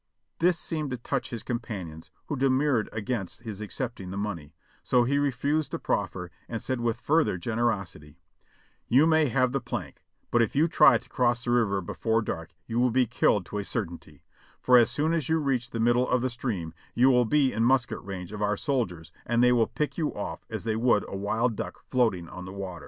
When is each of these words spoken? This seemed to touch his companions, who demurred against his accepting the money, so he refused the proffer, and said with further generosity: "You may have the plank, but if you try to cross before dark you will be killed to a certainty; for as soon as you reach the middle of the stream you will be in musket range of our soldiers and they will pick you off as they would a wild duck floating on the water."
This 0.39 0.57
seemed 0.57 0.89
to 0.89 0.97
touch 0.97 1.29
his 1.29 1.43
companions, 1.43 2.09
who 2.25 2.35
demurred 2.35 2.89
against 2.91 3.41
his 3.43 3.61
accepting 3.61 4.09
the 4.09 4.17
money, 4.17 4.55
so 4.81 5.03
he 5.03 5.19
refused 5.19 5.71
the 5.71 5.77
proffer, 5.77 6.31
and 6.49 6.59
said 6.59 6.81
with 6.81 6.99
further 6.99 7.37
generosity: 7.37 8.17
"You 8.87 9.05
may 9.05 9.27
have 9.27 9.51
the 9.51 9.59
plank, 9.61 10.03
but 10.31 10.41
if 10.41 10.55
you 10.55 10.67
try 10.67 10.97
to 10.97 11.07
cross 11.07 11.45
before 11.45 12.21
dark 12.23 12.55
you 12.65 12.79
will 12.79 12.89
be 12.89 13.05
killed 13.05 13.45
to 13.45 13.59
a 13.59 13.63
certainty; 13.63 14.23
for 14.59 14.75
as 14.75 14.89
soon 14.89 15.13
as 15.13 15.29
you 15.29 15.37
reach 15.37 15.69
the 15.69 15.79
middle 15.79 16.09
of 16.09 16.23
the 16.23 16.31
stream 16.31 16.73
you 16.95 17.11
will 17.11 17.25
be 17.25 17.53
in 17.53 17.63
musket 17.63 18.01
range 18.01 18.31
of 18.31 18.41
our 18.41 18.57
soldiers 18.57 19.11
and 19.27 19.43
they 19.43 19.51
will 19.51 19.67
pick 19.67 19.99
you 19.99 20.11
off 20.15 20.45
as 20.49 20.63
they 20.63 20.75
would 20.75 21.07
a 21.09 21.15
wild 21.15 21.55
duck 21.55 21.79
floating 21.85 22.27
on 22.27 22.45
the 22.45 22.51
water." 22.51 22.79